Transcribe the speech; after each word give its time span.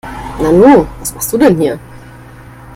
Nanu, 0.41 0.75
was 0.99 1.11
machst 1.13 1.31
du 1.31 1.37
denn 1.37 1.57
hier? 1.61 1.79